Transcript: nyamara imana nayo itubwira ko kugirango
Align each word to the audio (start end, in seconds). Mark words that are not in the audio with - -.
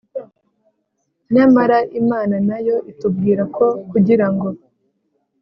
nyamara 1.33 1.77
imana 1.99 2.35
nayo 2.47 2.75
itubwira 2.91 3.43
ko 3.55 3.65
kugirango 3.89 4.47